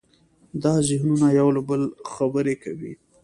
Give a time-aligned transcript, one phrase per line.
[0.63, 2.93] دا ذهنونه یو له بله خبرې کوي.